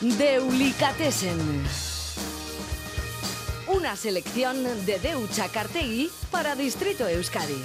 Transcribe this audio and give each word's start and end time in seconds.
Deulicatessen. 0.00 1.66
Una 3.66 3.96
selección 3.96 4.62
de 4.86 5.00
Deucha 5.00 5.48
Cartegui 5.48 6.08
para 6.30 6.54
Distrito 6.54 7.08
Euskadi. 7.08 7.60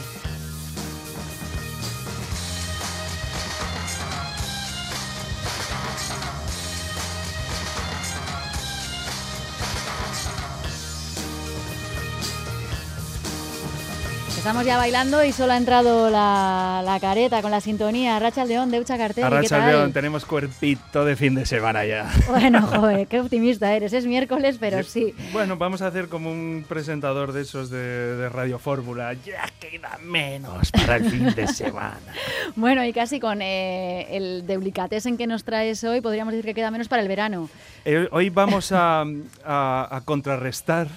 Estamos 14.43 14.65
ya 14.65 14.75
bailando 14.75 15.23
y 15.23 15.31
solo 15.31 15.53
ha 15.53 15.57
entrado 15.57 16.09
la, 16.09 16.81
la 16.83 16.99
careta 16.99 17.41
con 17.41 17.49
la 17.49 17.61
sintonía. 17.61 18.19
Racha 18.19 18.43
León, 18.43 18.71
Deucha 18.71 18.97
Cartel. 18.97 19.21
¿qué 19.21 19.25
Arracha 19.25 19.57
tal? 19.59 19.71
León, 19.71 19.93
tenemos 19.93 20.25
cuerpito 20.25 21.05
de 21.05 21.15
fin 21.15 21.33
de 21.33 21.45
semana 21.45 21.85
ya. 21.85 22.11
Bueno, 22.27 22.61
joder, 22.67 23.07
qué 23.07 23.21
optimista 23.21 23.73
eres. 23.73 23.93
Es 23.93 24.05
miércoles, 24.05 24.57
pero 24.59 24.83
sí. 24.83 25.15
Bueno, 25.31 25.55
vamos 25.55 25.81
a 25.81 25.87
hacer 25.87 26.09
como 26.09 26.29
un 26.29 26.65
presentador 26.67 27.31
de 27.31 27.43
esos 27.43 27.69
de, 27.69 27.77
de 28.17 28.27
Radio 28.27 28.59
Fórmula. 28.59 29.13
Ya 29.13 29.45
queda 29.61 29.97
menos 30.03 30.71
para 30.73 30.97
el 30.97 31.09
fin 31.09 31.33
de 31.33 31.47
semana. 31.47 31.99
Bueno, 32.55 32.83
y 32.85 32.91
casi 32.93 33.19
con 33.19 33.41
eh, 33.41 34.05
el 34.15 34.45
Deulicatessen 34.45 35.17
que 35.17 35.25
nos 35.25 35.43
traes 35.45 35.83
hoy, 35.85 36.01
podríamos 36.01 36.33
decir 36.33 36.45
que 36.45 36.53
queda 36.53 36.69
menos 36.69 36.87
para 36.89 37.01
el 37.01 37.07
verano. 37.07 37.49
Eh, 37.85 38.07
hoy 38.11 38.29
vamos 38.29 38.71
a, 38.73 39.01
a- 39.45 39.87
a 39.89 40.01
contrarrestar 40.01 40.87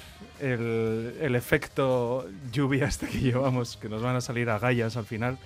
el, 0.40 1.14
el 1.20 1.34
efecto 1.34 2.26
lluvia 2.52 2.86
este 2.88 3.06
que 3.08 3.18
llevamos, 3.20 3.76
que 3.76 3.88
nos 3.88 4.02
van 4.02 4.16
a 4.16 4.20
salir 4.20 4.48
agallas 4.50 4.96
al 4.96 5.04
final. 5.06 5.38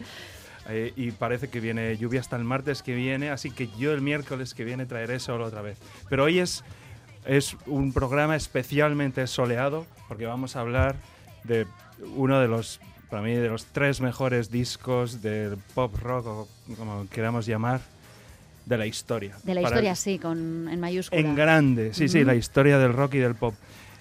Eh, 0.69 0.93
y 0.95 1.11
parece 1.11 1.49
que 1.49 1.59
viene 1.59 1.97
lluvia 1.97 2.21
hasta 2.21 2.37
el 2.37 2.45
martes 2.45 2.83
que 2.83 2.95
viene, 2.95 3.31
así 3.31 3.51
que 3.51 3.69
yo 3.79 3.93
el 3.93 4.03
miércoles 4.03 4.55
que 4.55 4.63
viene 4.65 4.87
traeré 4.87 5.19
sol 5.19 5.41
otra 5.43 5.63
vez. 5.63 5.79
Pero 6.09 6.25
hoy 6.25 6.39
es, 6.39 6.63
es 7.25 7.57
un 7.67 7.93
programa 7.93 8.37
especialmente 8.37 9.27
soleado, 9.27 9.87
porque 10.07 10.27
vamos 10.27 10.55
a 10.57 10.61
hablar 10.61 10.95
de 11.45 11.67
uno 12.15 12.39
de 12.41 12.47
los, 12.47 12.79
para 13.09 13.23
mí, 13.23 13.35
de 13.35 13.49
los 13.49 13.65
tres 13.67 14.01
mejores 14.01 14.51
discos 14.53 15.23
del 15.23 15.57
pop 15.75 15.97
rock, 16.01 16.27
o 16.27 16.49
como 16.77 17.09
queramos 17.09 17.47
llamar, 17.47 17.81
de 18.67 18.77
la 18.79 18.87
historia. 18.87 19.37
De 19.43 19.55
la 19.55 19.63
Para- 19.63 19.75
historia, 19.77 19.95
sí, 19.97 20.19
con, 20.21 20.69
en 20.71 20.79
mayúscula. 20.79 21.21
en 21.21 21.35
grande, 21.35 21.95
sí, 21.95 22.09
sí, 22.09 22.19
Ujú. 22.19 22.27
la 22.27 22.35
historia 22.37 22.79
del 22.79 22.93
rock 22.93 23.15
y 23.15 23.19
del 23.19 23.35
pop. 23.35 23.55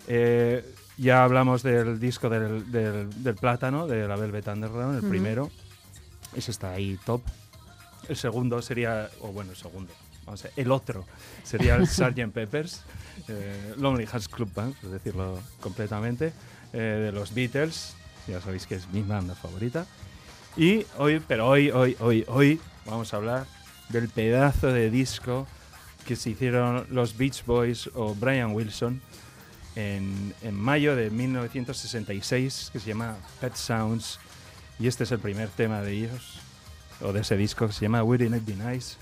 Eh, 0.07 0.63
ya 0.99 1.23
hablamos 1.23 1.63
del 1.63 1.99
disco 1.99 2.29
del, 2.29 2.71
del- 2.71 3.23
del 3.23 3.35
Plátano, 3.35 3.87
de 3.87 4.07
la 4.07 4.15
Velvet 4.15 4.47
Underground, 4.47 4.95
el 4.95 4.99
Ujú. 5.01 5.09
primero. 5.09 5.49
Ese 6.35 6.51
está 6.51 6.71
ahí 6.71 6.99
top. 7.05 7.21
El 8.07 8.15
segundo 8.17 8.61
sería, 8.61 9.09
o 9.21 9.31
bueno, 9.31 9.51
el 9.51 9.57
segundo, 9.57 9.91
vamos 10.25 10.41
a 10.41 10.43
ver, 10.45 10.53
el 10.57 10.71
otro 10.71 11.05
sería 11.43 11.75
el 11.75 11.87
Sgt. 11.87 12.31
Peppers, 12.33 12.81
eh, 13.27 13.73
Lonely 13.77 14.05
Hearts 14.05 14.27
Club 14.27 14.51
Band, 14.53 14.75
por 14.75 14.89
decirlo 14.91 15.39
completamente, 15.59 16.33
eh, 16.73 16.77
de 16.77 17.11
los 17.11 17.33
Beatles. 17.33 17.95
Ya 18.27 18.41
sabéis 18.41 18.67
que 18.67 18.75
es 18.75 18.87
mi 18.89 19.01
banda 19.01 19.33
favorita. 19.35 19.85
Y 20.57 20.85
hoy, 20.97 21.21
pero 21.27 21.47
hoy, 21.47 21.71
hoy, 21.71 21.95
hoy, 21.99 22.25
hoy 22.27 22.59
vamos 22.85 23.13
a 23.13 23.17
hablar 23.17 23.45
del 23.89 24.09
pedazo 24.09 24.67
de 24.67 24.89
disco 24.89 25.47
que 26.05 26.15
se 26.15 26.31
hicieron 26.31 26.85
los 26.89 27.17
Beach 27.17 27.45
Boys 27.45 27.89
o 27.93 28.13
Brian 28.15 28.51
Wilson 28.53 29.01
en, 29.75 30.33
mayo 30.51 30.95
de 30.95 31.09
1966, 31.09 32.69
que 32.71 32.79
se 32.79 32.87
llama 32.87 33.17
Pet 33.39 33.55
Sounds. 33.55 34.19
Y 34.79 34.87
este 34.87 35.03
es 35.03 35.11
el 35.11 35.19
primer 35.19 35.49
tema 35.49 35.81
de 35.81 35.91
ellos, 35.93 36.39
o 37.01 37.11
de 37.11 37.21
ese 37.21 37.35
disco, 37.37 37.67
que 37.67 37.73
se 37.73 37.81
llama 37.81 38.03
Wouldn't 38.03 38.35
It 38.35 38.45
Be 38.45 38.71
Nice. 38.71 38.95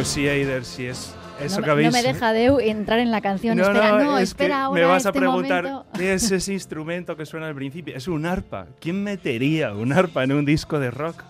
Pues 0.00 0.08
sí, 0.08 0.26
Eider, 0.26 0.64
sí 0.64 0.86
es 0.86 1.14
eso 1.42 1.58
no, 1.60 1.64
que 1.66 1.70
habéis... 1.72 1.88
no 1.88 1.92
me 1.92 2.02
deja 2.02 2.32
Deu 2.32 2.58
entrar 2.58 3.00
en 3.00 3.10
la 3.10 3.20
canción. 3.20 3.60
espera, 3.60 4.02
no, 4.02 4.16
es 4.16 4.30
espera 4.30 4.48
que 4.48 4.54
ahora 4.62 4.80
me 4.80 4.86
vas 4.86 5.04
a 5.04 5.10
este 5.10 5.18
preguntar 5.18 5.64
momento. 5.64 5.86
qué 5.92 6.14
es 6.14 6.30
ese 6.30 6.54
instrumento 6.54 7.18
que 7.18 7.26
suena 7.26 7.48
al 7.48 7.54
principio. 7.54 7.94
Es 7.94 8.08
un 8.08 8.24
arpa. 8.24 8.66
¿Quién 8.80 9.02
metería 9.04 9.74
un 9.74 9.92
arpa 9.92 10.24
en 10.24 10.32
un 10.32 10.46
disco 10.46 10.78
de 10.78 10.90
rock? 10.90 11.22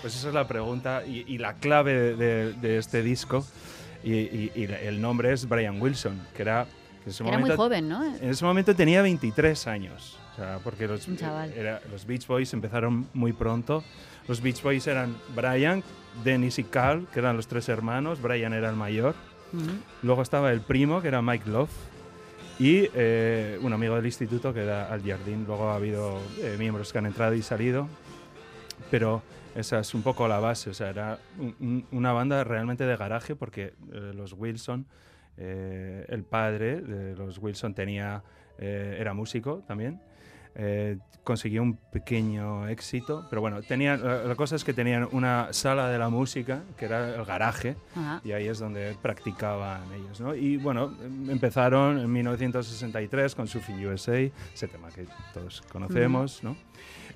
Pues 0.00 0.16
esa 0.16 0.28
es 0.28 0.34
la 0.34 0.48
pregunta 0.48 1.04
y, 1.06 1.32
y 1.32 1.38
la 1.38 1.54
clave 1.54 1.94
de, 1.94 2.16
de- 2.16 2.52
de 2.54 2.78
este 2.78 3.04
disco. 3.04 3.46
Y, 4.02 4.14
y- 4.14 4.52
y 4.56 4.64
el 4.64 5.00
nombre 5.00 5.32
es 5.32 5.48
Brian 5.48 5.80
Wilson, 5.80 6.20
que 6.34 6.42
era... 6.42 6.64
que 7.04 7.04
en 7.04 7.10
ese 7.10 7.22
Era 7.22 7.32
muy 7.34 7.42
momento- 7.42 7.62
joven, 7.62 7.88
¿no? 7.88 8.04
En 8.04 8.30
ese 8.30 8.44
momento 8.44 8.74
tenía 8.74 9.00
23 9.00 9.64
años. 9.68 10.18
O 10.32 10.36
sea, 10.36 10.58
porque 10.64 10.88
los, 10.88 11.06
era- 11.56 11.80
los 11.88 12.04
Beach 12.04 12.26
Boys 12.26 12.52
empezaron 12.52 13.06
muy 13.14 13.32
pronto. 13.32 13.84
Los 14.28 14.40
Beach 14.42 14.62
Boys 14.62 14.86
eran 14.86 15.16
Brian, 15.34 15.82
Dennis 16.22 16.58
y 16.58 16.64
Carl, 16.64 17.06
que 17.12 17.18
eran 17.20 17.36
los 17.36 17.46
tres 17.48 17.68
hermanos. 17.68 18.20
Brian 18.20 18.52
era 18.52 18.68
el 18.70 18.76
mayor. 18.76 19.14
Luego 20.02 20.20
estaba 20.22 20.52
el 20.52 20.60
primo, 20.60 21.00
que 21.00 21.08
era 21.08 21.22
Mike 21.22 21.48
Love, 21.48 21.70
y 22.58 22.88
eh, 22.94 23.58
un 23.62 23.72
amigo 23.72 23.94
del 23.96 24.04
instituto, 24.04 24.52
que 24.52 24.62
era 24.64 24.92
Al 24.92 25.02
Jardín. 25.02 25.44
Luego 25.46 25.70
ha 25.70 25.76
habido 25.76 26.18
eh, 26.40 26.56
miembros 26.58 26.92
que 26.92 26.98
han 26.98 27.06
entrado 27.06 27.34
y 27.34 27.40
salido, 27.42 27.88
pero 28.90 29.22
esa 29.54 29.78
es 29.80 29.94
un 29.94 30.02
poco 30.02 30.28
la 30.28 30.38
base. 30.40 30.68
O 30.70 30.74
sea, 30.74 30.90
era 30.90 31.18
un- 31.38 31.54
un- 31.60 31.86
una 31.92 32.12
banda 32.12 32.44
realmente 32.44 32.84
de 32.84 32.96
garaje, 32.96 33.34
porque 33.36 33.72
eh, 33.92 34.12
los 34.14 34.34
Wilson, 34.34 34.84
el 35.36 36.24
padre 36.28 36.80
de 36.80 37.14
los 37.14 37.38
Wilson 37.38 37.72
tenía, 37.72 38.22
era 38.58 39.14
músico 39.14 39.62
también. 39.68 40.00
Eh, 40.58 40.98
consiguió 41.24 41.62
un 41.62 41.76
pequeño 41.76 42.66
éxito, 42.68 43.26
pero 43.30 43.40
bueno, 43.42 43.62
tenían, 43.62 44.02
la, 44.02 44.24
la 44.24 44.34
cosa 44.34 44.56
es 44.56 44.64
que 44.64 44.72
tenían 44.72 45.08
una 45.12 45.52
sala 45.52 45.88
de 45.88 45.98
la 45.98 46.08
música, 46.08 46.62
que 46.76 46.86
era 46.86 47.14
el 47.14 47.24
garaje, 47.24 47.76
Ajá. 47.94 48.20
y 48.24 48.32
ahí 48.32 48.48
es 48.48 48.58
donde 48.58 48.96
practicaban 49.00 49.82
ellos, 49.94 50.20
¿no? 50.20 50.34
Y 50.34 50.56
bueno, 50.56 50.92
em- 51.04 51.30
empezaron 51.30 51.98
en 51.98 52.10
1963 52.12 53.34
con 53.34 53.46
Surfing 53.46 53.86
USA, 53.86 54.18
ese 54.54 54.68
tema 54.68 54.88
que 54.88 55.06
todos 55.34 55.62
conocemos, 55.70 56.42
¿no? 56.42 56.56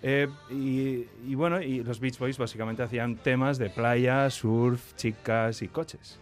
Eh, 0.02 0.28
y, 0.50 1.06
y 1.30 1.34
bueno, 1.34 1.62
y 1.62 1.82
los 1.82 1.98
Beach 2.00 2.18
Boys 2.18 2.36
básicamente 2.36 2.82
hacían 2.82 3.16
temas 3.16 3.56
de 3.58 3.70
playa, 3.70 4.28
surf, 4.30 4.94
chicas 4.96 5.62
y 5.62 5.68
coches. 5.68 6.18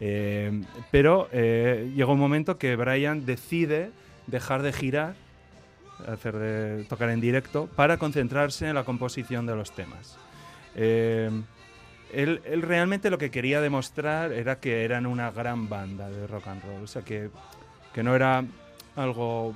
Eh, 0.00 0.62
pero 0.92 1.28
eh, 1.32 1.90
llegó 1.96 2.12
un 2.12 2.20
momento 2.20 2.58
que 2.58 2.76
Brian 2.76 3.26
decide 3.26 3.90
dejar 4.28 4.62
de 4.62 4.72
girar, 4.72 5.14
hacer 6.06 6.36
de 6.36 6.84
tocar 6.84 7.10
en 7.10 7.20
directo, 7.20 7.68
para 7.74 7.96
concentrarse 7.96 8.68
en 8.68 8.74
la 8.74 8.84
composición 8.84 9.46
de 9.46 9.56
los 9.56 9.72
temas. 9.72 10.16
Eh, 10.74 11.30
él, 12.12 12.40
él 12.44 12.62
realmente 12.62 13.10
lo 13.10 13.18
que 13.18 13.30
quería 13.30 13.60
demostrar 13.60 14.32
era 14.32 14.60
que 14.60 14.84
eran 14.84 15.06
una 15.06 15.30
gran 15.30 15.68
banda 15.68 16.08
de 16.08 16.26
rock 16.26 16.48
and 16.48 16.62
roll, 16.62 16.84
o 16.84 16.86
sea, 16.86 17.02
que, 17.02 17.30
que 17.92 18.02
no 18.02 18.14
era 18.14 18.44
algo 18.96 19.54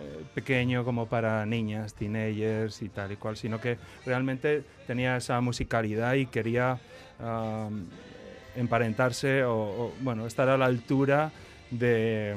eh, 0.00 0.24
pequeño 0.34 0.84
como 0.84 1.06
para 1.06 1.44
niñas, 1.46 1.94
teenagers 1.94 2.82
y 2.82 2.88
tal 2.88 3.12
y 3.12 3.16
cual, 3.16 3.36
sino 3.36 3.60
que 3.60 3.78
realmente 4.06 4.62
tenía 4.86 5.16
esa 5.16 5.40
musicalidad 5.40 6.14
y 6.14 6.26
quería 6.26 6.78
am, 7.18 7.86
emparentarse 8.56 9.44
o, 9.44 9.54
o, 9.54 9.94
bueno, 10.00 10.26
estar 10.26 10.48
a 10.48 10.56
la 10.56 10.66
altura 10.66 11.32
de, 11.70 12.36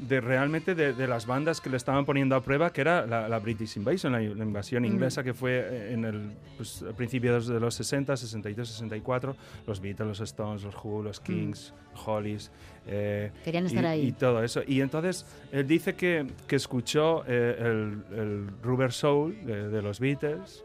de 0.00 0.20
realmente 0.20 0.74
de, 0.74 0.92
de 0.92 1.06
las 1.08 1.26
bandas 1.26 1.60
que 1.60 1.70
le 1.70 1.76
estaban 1.78 2.04
poniendo 2.04 2.36
a 2.36 2.42
prueba, 2.42 2.70
que 2.72 2.82
era 2.82 3.06
la, 3.06 3.28
la 3.28 3.38
British 3.38 3.76
Invasion, 3.76 4.12
la, 4.12 4.20
la 4.20 4.44
invasión 4.44 4.84
inglesa 4.84 5.22
que 5.24 5.32
fue 5.32 5.52
eh, 5.58 5.92
en 5.94 6.04
el 6.04 6.32
pues, 6.56 6.82
a 6.82 6.92
principios 6.94 7.46
de 7.46 7.58
los 7.58 7.74
60, 7.76 8.16
62, 8.16 8.68
64, 8.68 9.36
los 9.66 9.80
Beatles, 9.80 10.06
los 10.08 10.20
Stones, 10.20 10.62
los 10.64 10.74
Who, 10.84 11.02
los 11.02 11.18
Kings, 11.20 11.72
Hollies. 12.04 12.50
eh, 12.86 13.30
Querían 13.44 13.64
y- 13.64 13.66
estar 13.68 13.86
ahí. 13.86 14.06
Y 14.08 14.12
todo 14.12 14.42
eso. 14.44 14.60
Y 14.66 14.80
entonces 14.82 15.24
él 15.50 15.66
dice 15.66 15.94
que, 15.94 16.26
que 16.46 16.56
escuchó 16.56 17.24
eh, 17.26 17.56
el, 17.58 18.18
el 18.18 18.46
Rubber 18.62 18.92
Soul 18.92 19.44
de, 19.46 19.68
de 19.70 19.82
los 19.82 19.98
Beatles 19.98 20.62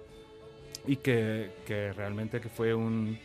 y 0.88 0.98
que, 0.98 1.51
que 1.66 1.94
realmente 1.94 2.42
que 2.42 2.50
fue 2.50 2.74
un, 2.74 3.18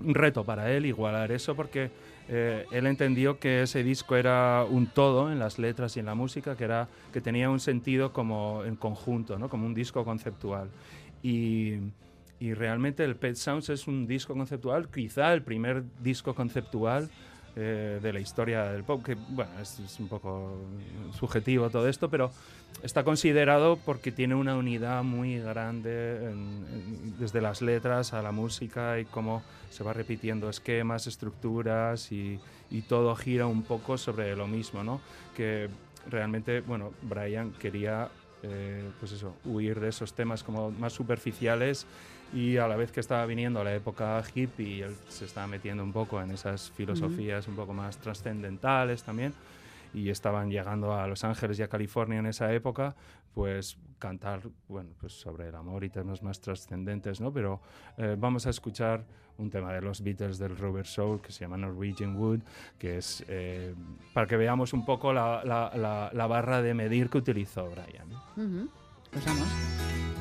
un 0.00 0.14
reto 0.14 0.44
para 0.44 0.70
él 0.72 0.86
igualar 0.86 1.30
eso 1.32 1.54
porque 1.54 1.90
eh, 2.34 2.64
él 2.72 2.86
entendió 2.86 3.38
que 3.38 3.60
ese 3.60 3.84
disco 3.84 4.16
era 4.16 4.64
un 4.64 4.86
todo 4.86 5.30
en 5.30 5.38
las 5.38 5.58
letras 5.58 5.98
y 5.98 6.00
en 6.00 6.06
la 6.06 6.14
música, 6.14 6.56
que, 6.56 6.64
era, 6.64 6.88
que 7.12 7.20
tenía 7.20 7.50
un 7.50 7.60
sentido 7.60 8.14
como 8.14 8.64
en 8.64 8.74
conjunto, 8.74 9.38
¿no? 9.38 9.50
como 9.50 9.66
un 9.66 9.74
disco 9.74 10.02
conceptual. 10.02 10.70
Y, 11.22 11.74
y 12.40 12.54
realmente 12.54 13.04
el 13.04 13.16
Pet 13.16 13.36
Sounds 13.36 13.68
es 13.68 13.86
un 13.86 14.06
disco 14.06 14.32
conceptual, 14.32 14.88
quizá 14.88 15.34
el 15.34 15.42
primer 15.42 15.84
disco 16.02 16.34
conceptual 16.34 17.10
eh, 17.56 17.98
de 18.02 18.12
la 18.12 18.20
historia 18.20 18.64
del 18.64 18.84
pop, 18.84 19.04
que 19.04 19.14
bueno, 19.14 19.50
es, 19.60 19.78
un 20.00 20.08
poco 20.08 20.58
subjetivo 21.12 21.68
todo 21.70 21.88
esto, 21.88 22.08
pero 22.08 22.30
está 22.82 23.04
considerado 23.04 23.76
porque 23.76 24.10
tiene 24.10 24.34
una 24.34 24.56
unidad 24.56 25.02
muy 25.02 25.38
grande 25.38 26.34
desde 27.18 27.40
las 27.40 27.60
letras 27.60 28.14
a 28.14 28.22
la 28.22 28.32
música 28.32 28.98
y 28.98 29.04
cómo 29.04 29.42
se 29.70 29.84
va 29.84 29.92
repitiendo 29.92 30.48
esquemas, 30.48 31.06
estructuras 31.06 32.10
y, 32.10 32.40
y 32.70 32.82
todo 32.82 33.14
gira 33.14 33.46
un 33.46 33.62
poco 33.62 33.98
sobre 33.98 34.34
lo 34.34 34.46
mismo, 34.46 34.82
¿no? 34.82 35.00
Que 35.36 35.68
realmente, 36.08 36.60
bueno, 36.62 36.92
Brian 37.02 37.52
quería, 37.52 38.08
eh, 38.42 38.90
pues 38.98 39.12
eso, 39.12 39.34
huir 39.44 39.78
de 39.78 39.90
esos 39.90 40.14
temas 40.14 40.42
como 40.42 40.70
más 40.70 40.92
superficiales 40.92 41.86
y 42.32 42.56
a 42.56 42.66
la 42.68 42.76
vez 42.76 42.92
que 42.92 43.00
estaba 43.00 43.24
viniendo 43.26 43.62
la 43.62 43.74
época 43.74 44.22
hippie, 44.34 44.82
él 44.84 44.94
se 45.08 45.24
estaba 45.26 45.46
metiendo 45.46 45.82
un 45.84 45.92
poco 45.92 46.20
en 46.22 46.30
esas 46.30 46.70
filosofías 46.70 47.46
un 47.48 47.56
poco 47.56 47.72
más 47.74 47.98
trascendentales 47.98 49.02
también 49.02 49.34
y 49.94 50.08
estaban 50.08 50.50
llegando 50.50 50.94
a 50.94 51.06
Los 51.06 51.22
Ángeles 51.24 51.58
y 51.58 51.62
a 51.62 51.68
California 51.68 52.18
en 52.20 52.26
esa 52.26 52.52
época, 52.54 52.96
pues 53.34 53.76
cantar, 53.98 54.40
bueno, 54.68 54.90
pues 54.98 55.12
sobre 55.12 55.48
el 55.48 55.54
amor 55.54 55.84
y 55.84 55.90
temas 55.90 56.22
más 56.22 56.40
trascendentes, 56.40 57.20
¿no? 57.20 57.32
Pero 57.32 57.60
eh, 57.98 58.16
vamos 58.18 58.46
a 58.46 58.50
escuchar 58.50 59.04
un 59.38 59.50
tema 59.50 59.72
de 59.72 59.80
los 59.82 60.02
Beatles 60.02 60.38
del 60.38 60.56
Rubber 60.56 60.86
Soul 60.86 61.20
que 61.20 61.30
se 61.32 61.40
llama 61.40 61.56
Norwegian 61.58 62.16
Wood, 62.16 62.40
que 62.78 62.98
es 62.98 63.22
eh, 63.28 63.74
para 64.14 64.26
que 64.26 64.36
veamos 64.36 64.72
un 64.72 64.84
poco 64.86 65.12
la, 65.12 65.42
la- 65.44 65.70
la- 65.76 66.10
la 66.12 66.26
barra 66.26 66.62
de 66.62 66.72
medir 66.74 67.10
que 67.10 67.18
utilizó 67.18 67.68
Brian. 67.70 68.08
¿no? 68.08 68.22
Ujú. 68.42 68.68
Pues 69.10 69.24
vamos. 69.26 70.11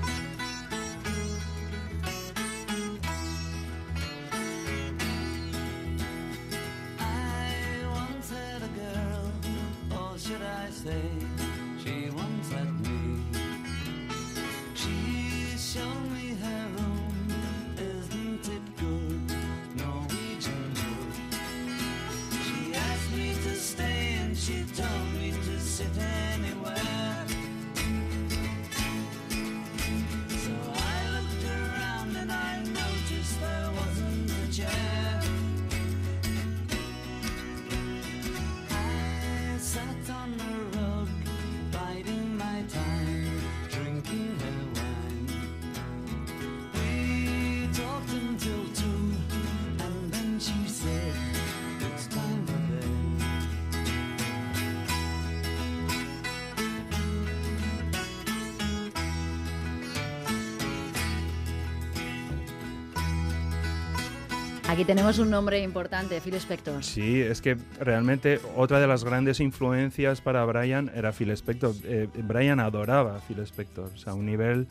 Aquí 64.82 64.88
tenemos 64.88 65.20
un 65.20 65.30
nombre 65.30 65.60
importante, 65.62 66.20
Phil 66.22 66.34
Spector. 66.34 66.84
Sí, 66.84 67.22
es 67.22 67.40
que 67.40 67.56
realmente 67.80 68.40
otra 68.56 68.80
de 68.80 68.88
las 68.88 69.04
grandes 69.04 69.40
influencias 69.40 70.22
para 70.22 70.44
Brian 70.44 70.90
era 70.96 71.12
Phil 71.12 71.30
Spector. 71.30 71.76
Eh, 71.84 72.08
Brian 72.24 72.60
adoraba 72.60 73.18
a 73.18 73.20
Phil 73.20 73.38
Spector, 73.42 73.92
o 73.94 73.98
sea, 74.00 74.14
a 74.14 74.16
un 74.16 74.26
nivel 74.26 74.68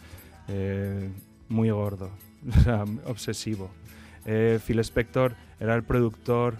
eh, 0.49 1.09
muy 1.49 1.71
gordo, 1.71 2.11
o 2.59 2.61
sea, 2.61 2.85
obsesivo. 3.07 3.71
Eh, 4.27 4.59
Phil 4.67 4.81
Spector 4.81 5.37
era 5.61 5.77
el 5.77 5.85
productor, 5.85 6.57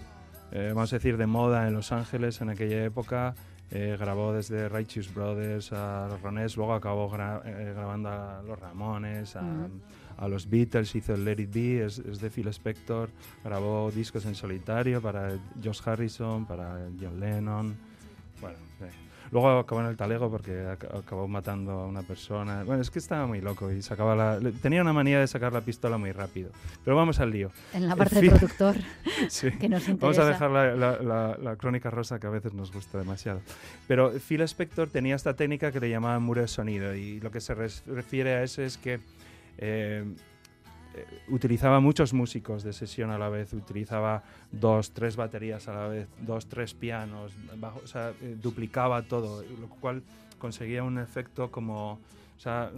eh, 0.53 0.71
vamos 0.73 0.93
a 0.93 0.95
decir, 0.95 1.17
de 1.17 1.27
moda 1.27 1.67
en 1.67 1.73
Los 1.73 1.91
Ángeles 1.91 2.39
en 2.39 2.51
aquella 2.51 2.85
época. 2.85 3.35
Eh, 3.69 3.97
grabó 3.99 4.31
desde 4.31 4.69
Righteous 4.69 5.13
Brothers 5.13 5.73
a 5.73 6.07
los 6.09 6.21
Ronés, 6.21 6.55
luego 6.55 6.73
acabó 6.73 7.11
gra- 7.11 7.41
eh, 7.43 7.73
grabando 7.75 8.07
a 8.07 8.41
los 8.47 8.57
Ramones, 8.57 9.35
a, 9.35 9.41
Ujú. 9.41 9.69
A 10.17 10.27
los 10.27 10.49
Beatles, 10.49 10.95
hizo 10.95 11.13
el 11.13 11.25
Let 11.25 11.39
It 11.41 11.53
Be, 11.53 11.85
es, 11.85 11.99
es 11.99 12.19
de 12.19 12.29
Phil 12.29 12.47
Spector, 12.49 13.09
grabó 13.43 13.91
discos 13.91 14.25
en 14.25 14.35
solitario 14.35 15.01
para 15.01 15.31
Josh 15.63 15.81
Harrison, 15.85 16.45
para 16.45 16.87
John 16.99 17.19
Lennon. 17.19 17.75
Bueno, 18.39 18.57
eh. 18.81 18.89
luego 19.31 19.59
acabó 19.59 19.81
en 19.81 19.87
el 19.87 19.95
talego 19.97 20.31
porque 20.31 20.51
ac- 20.63 20.97
acabó 20.99 21.27
matando 21.27 21.71
a 21.73 21.85
una 21.87 22.01
persona. 22.01 22.63
Bueno, 22.63 22.81
es 22.81 22.89
que 22.89 22.97
estaba 22.97 23.27
muy 23.27 23.39
loco 23.39 23.71
y 23.71 23.81
sacaba 23.83 24.15
la, 24.15 24.39
tenía 24.63 24.81
una 24.81 24.93
manía 24.93 25.19
de 25.19 25.27
sacar 25.27 25.53
la 25.53 25.61
pistola 25.61 25.97
muy 25.99 26.11
rápido. 26.11 26.49
Pero 26.83 26.95
vamos 26.97 27.19
al 27.19 27.29
lío. 27.29 27.51
En 27.73 27.87
la 27.87 27.95
parte 27.95 28.19
del 28.19 28.31
productor, 28.31 28.75
Sí. 29.29 29.51
que 29.51 29.69
nos 29.69 29.87
interesa. 29.87 29.97
Vamos 30.01 30.17
a 30.19 30.25
dejar 30.25 30.49
la, 30.51 30.75
la- 30.75 31.01
la- 31.03 31.37
la 31.39 31.55
crónica 31.55 31.91
rosa 31.91 32.19
que 32.19 32.25
a 32.25 32.31
veces 32.31 32.53
nos 32.55 32.71
gusta 32.73 32.97
demasiado. 32.97 33.41
Pero 33.87 34.11
Phil 34.11 34.41
Spector 34.41 34.89
tenía 34.89 35.15
esta 35.15 35.35
técnica 35.35 35.71
que 35.71 35.79
le 35.79 35.89
llamaban 35.91 36.23
muro 36.23 36.41
de 36.41 36.47
sonido 36.47 36.95
y 36.95 37.19
lo 37.19 37.29
que 37.29 37.41
se 37.41 37.53
refiere 37.53 38.33
a 38.33 38.43
eso 38.43 38.63
es 38.63 38.77
que 38.79 38.99
eh, 39.61 40.03
eh, 40.93 41.05
utilizaba 41.29 41.79
muchos 41.79 42.11
músicos 42.13 42.63
de 42.63 42.73
sesión 42.73 43.11
a 43.11 43.17
la 43.17 43.29
vez, 43.29 43.53
utilizaba 43.53 44.23
dos, 44.51 44.91
tres 44.91 45.15
baterías 45.15 45.69
a 45.69 45.73
la 45.73 45.87
vez, 45.87 46.09
dos, 46.19 46.47
tres 46.47 46.73
pianos, 46.73 47.31
bajo- 47.57 47.79
o 47.81 47.87
sea, 47.87 48.11
eh, 48.21 48.35
duplicaba 48.41 49.03
todo, 49.03 49.41
lo 49.43 49.69
cual 49.69 50.03
conseguía 50.37 50.83
un 50.83 50.97
efecto 50.97 51.49
como... 51.49 51.93
O 52.37 52.43
sea, 52.43 52.71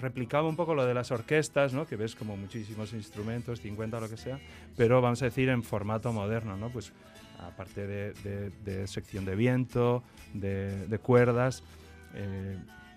replicaba 0.00 0.48
un 0.48 0.56
poco 0.56 0.74
lo 0.74 0.84
de 0.84 0.92
las 0.92 1.12
orquestas, 1.12 1.72
¿no? 1.72 1.86
Que 1.86 1.94
ves 1.94 2.16
como 2.16 2.36
muchísimos 2.36 2.92
instrumentos, 2.92 3.60
50 3.60 3.96
o 3.96 4.00
lo 4.00 4.08
que 4.10 4.16
sea, 4.16 4.40
pero 4.76 5.00
vamos 5.00 5.22
a 5.22 5.26
decir 5.26 5.48
en 5.50 5.62
formato 5.62 6.12
moderno, 6.12 6.56
¿no? 6.56 6.68
Pues 6.70 6.92
aparte 7.38 7.86
de, 7.86 8.86
sección 8.88 9.24
de 9.24 9.36
viento, 9.36 10.02
de, 10.32 10.98
cuerdas, 11.00 11.62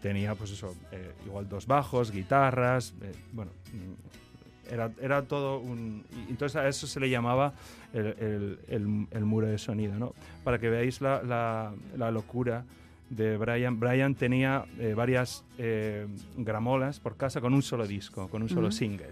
tenía 0.02 0.36
pues 0.36 0.52
eso, 0.52 0.76
eh, 0.92 1.14
igual 1.26 1.48
dos 1.50 1.66
bajos, 1.68 2.12
guitarras, 2.12 2.94
eh, 3.02 3.12
bueno, 3.34 3.52
mm, 3.74 4.74
era, 4.74 4.92
era 5.02 5.22
todo 5.24 5.60
un... 5.60 6.04
y 6.28 6.32
entonces 6.32 6.56
a 6.58 6.68
eso 6.68 6.88
se 6.88 7.00
le 7.00 7.10
llamaba 7.10 7.54
el, 7.94 8.06
el- 8.08 8.60
el- 8.68 9.08
el 9.12 9.26
muro 9.26 9.48
de 9.48 9.58
sonido, 9.58 9.98
¿no? 9.98 10.14
Para 10.44 10.60
que 10.60 10.70
veáis 10.70 11.00
la, 11.02 11.24
la- 11.24 11.74
la 11.96 12.12
locura 12.12 12.66
de 13.10 13.38
Brian. 13.38 13.80
Brian 13.80 14.14
tenía 14.16 14.66
eh, 14.78 14.94
varias 14.94 15.46
eh, 15.58 16.06
gramolas 16.36 17.00
por 17.00 17.16
casa 17.16 17.40
con 17.40 17.54
un 17.54 17.62
solo 17.62 17.88
disco, 17.88 18.28
con 18.28 18.42
un 18.44 18.50
solo 18.50 18.68
Ujú. 18.68 18.72
single. 18.76 19.12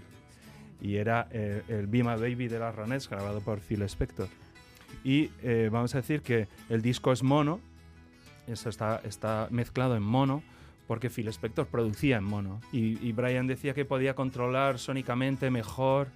Y 0.82 0.96
era 0.96 1.26
eh, 1.30 1.62
el 1.68 1.86
Be 1.86 2.02
My 2.04 2.20
Baby 2.20 2.48
de 2.48 2.58
las 2.58 2.74
Ronettes, 2.74 3.08
grabado 3.08 3.40
por 3.40 3.60
Phil 3.60 3.80
Spector. 3.82 4.28
Y 5.02 5.30
eh, 5.42 5.70
vamos 5.72 5.94
a 5.94 5.98
decir 5.98 6.20
que 6.20 6.48
el 6.68 6.82
disco 6.82 7.12
es 7.12 7.22
mono, 7.22 7.60
eso 8.46 8.68
está, 8.68 9.00
está 9.04 9.48
mezclado 9.50 9.96
en 9.96 10.02
mono, 10.02 10.42
porque 10.86 11.10
Phil 11.10 11.28
Spector 11.28 11.66
producía 11.66 12.16
en 12.18 12.24
mono. 12.24 12.60
Y, 12.72 12.98
y 13.06 13.12
Brian 13.12 13.46
decía 13.46 13.74
que 13.74 13.84
podía 13.84 14.14
controlar 14.14 14.78
sónicamente 14.78 15.50
mejor 15.50 16.08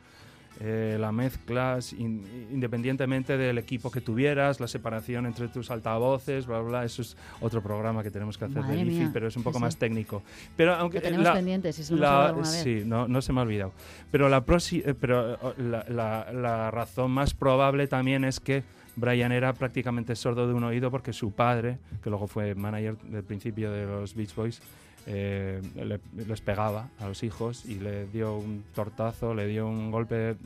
eh, 0.63 0.99
la 1.01 1.11
mezclas, 1.11 1.93
in- 1.95 2.23
independientemente 2.53 3.39
del 3.39 3.57
equipo 3.57 3.91
que 3.91 4.01
tuvieras, 4.03 4.61
la 4.61 4.67
separación 4.69 5.25
entre 5.25 5.49
tus 5.49 5.71
altavoces, 5.71 6.47
bla, 6.47 6.61
bla. 6.61 6.85
Eso 6.85 7.01
es 7.03 7.17
otro 7.41 7.63
programa 7.63 8.03
que 8.03 8.11
tenemos 8.11 8.37
que 8.37 8.45
hacer 8.45 8.61
Madre 8.63 8.77
de 8.79 8.85
mía, 8.85 9.11
pero 9.13 9.29
es 9.29 9.37
un 9.37 9.43
sí, 9.43 9.45
poco 9.45 9.59
sí. 9.59 9.65
más 9.65 9.77
técnico. 9.79 10.23
Pero 10.57 10.75
aunque 10.75 10.99
Lo 10.99 11.03
tenemos 11.03 11.25
la- 11.25 11.33
pendiente, 11.35 11.73
si 11.73 11.83
se 11.83 11.95
la- 11.97 12.33
vez. 12.33 12.49
Sí, 12.49 12.83
no, 12.85 13.09
no 13.09 13.23
se 13.23 13.33
me 13.33 13.41
ha 13.41 13.43
olvidado. 13.45 13.73
Pero, 14.11 14.29
la, 14.29 14.45
prosi- 14.45 14.83
eh, 14.85 14.95
pero 14.95 15.39
la, 15.57 15.85
la- 15.89 16.31
la 16.33 16.71
razón 16.71 17.11
más 17.13 17.33
probable 17.33 17.87
también 17.87 18.25
es 18.25 18.39
que 18.39 18.63
Brian 19.01 19.33
era 19.33 19.53
prácticamente 19.53 20.15
sordo 20.15 20.47
de 20.47 20.55
un 20.55 20.65
oído 20.65 20.91
porque 20.91 21.13
su 21.13 21.33
padre, 21.33 21.79
que 22.03 22.11
luego 22.11 22.27
fue 22.27 22.55
manager 22.55 22.97
del 22.99 23.25
principio 23.25 23.71
de 23.73 23.87
los 23.87 24.15
Beach 24.15 24.35
Boys, 24.35 24.61
eh, 25.07 25.61
le- 25.75 26.01
les 26.27 26.41
pegaba 26.41 26.89
a 26.99 27.09
los 27.09 27.23
hijos 27.23 27.65
y 27.65 27.77
le 27.77 28.07
dio 28.07 28.37
un 28.37 28.63
tortazo, 28.75 29.35
le 29.35 29.47
dio 29.47 29.67
un 29.67 29.91
golpe 29.91 30.37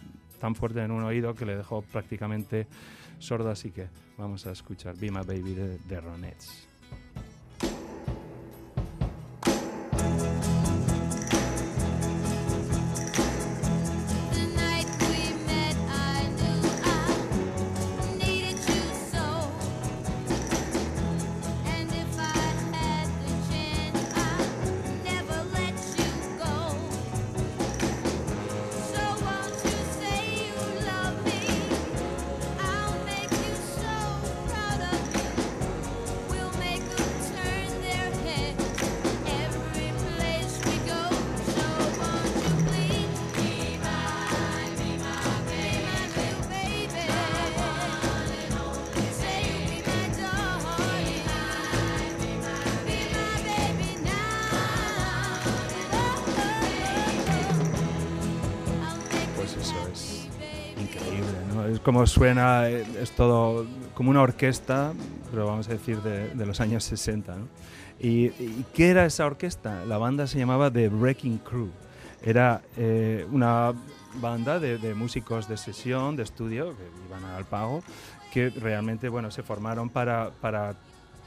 tan 0.40 0.54
fuerte 0.54 0.80
en 0.82 0.90
un 0.92 1.02
oído 1.02 1.34
que 1.34 1.44
le 1.44 1.56
dejó 1.56 1.82
prácticamente 1.82 2.66
sordo. 3.18 3.50
Así 3.50 3.70
que 3.72 3.86
vamos 4.16 4.46
a 4.46 4.52
escuchar 4.52 4.96
Be 4.96 5.10
My 5.10 5.18
Baby 5.26 5.54
de, 5.54 5.78
de 5.78 6.00
Ronettes. 6.00 6.68
Como 61.84 62.06
suena, 62.06 62.68
eh, 62.68 62.84
es 63.00 63.12
todo 63.12 63.66
como 63.94 64.10
una 64.10 64.22
orquesta, 64.22 64.92
pero 65.30 65.46
vamos 65.46 65.68
a 65.68 65.72
decir 65.72 66.02
de, 66.02 66.30
de 66.30 66.46
los 66.46 66.60
años 66.60 66.82
60, 66.84 67.36
¿no? 67.36 67.46
¿Y, 68.00 68.26
y 68.26 68.64
qué 68.74 68.90
era 68.90 69.06
esa 69.06 69.24
orquesta? 69.26 69.84
La 69.84 69.98
banda 69.98 70.26
se 70.26 70.38
llamaba 70.38 70.70
The 70.70 70.88
Wrecking 70.88 71.38
Crew. 71.38 71.70
Era 72.22 72.62
eh, 72.76 73.26
una 73.30 73.72
banda 74.20 74.58
de, 74.58 74.78
de 74.78 74.94
músicos 74.94 75.48
de 75.48 75.56
sesión, 75.56 76.16
de 76.16 76.24
estudio, 76.24 76.74
que 76.76 76.84
iban 77.08 77.24
al 77.24 77.44
pago, 77.44 77.82
que 78.32 78.50
realmente, 78.50 79.08
bueno, 79.08 79.30
se 79.30 79.42
formaron 79.42 79.90
para, 79.90 80.30
para 80.40 80.74